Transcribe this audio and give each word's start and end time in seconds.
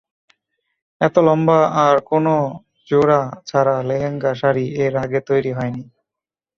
এত 1.01 1.15
লম্বা 1.27 1.59
আর 1.83 1.95
কোনো 2.09 2.33
জোড়া 2.89 3.19
ছাড়া 3.45 3.75
লেহেঙ্গা 3.89 4.31
শাড়ি 4.39 4.65
এর 4.83 4.93
আগে 5.03 5.19
তৈরি 5.29 5.51
হয়নি। 5.57 5.83